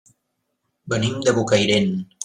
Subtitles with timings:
[0.95, 1.97] Venim de Bocairent.